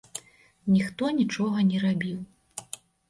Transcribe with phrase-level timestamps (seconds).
[0.75, 2.17] Ніхто нічога не рабіў.